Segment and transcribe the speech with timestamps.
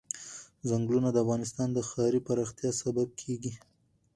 [0.69, 3.51] چنګلونه د افغانستان د ښاري پراختیا سبب کېږي.